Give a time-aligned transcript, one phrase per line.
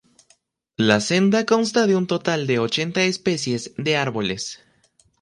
[0.77, 4.59] La senda consta de un total de ochenta especies de árboles.